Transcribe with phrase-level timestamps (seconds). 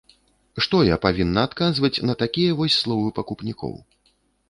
[0.65, 3.81] Што я павінна адказваць на такія вось словы пакупнікоў?